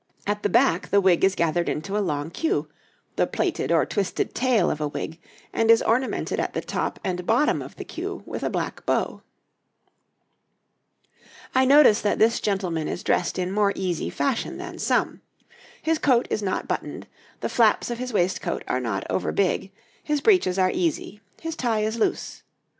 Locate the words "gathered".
1.35-1.69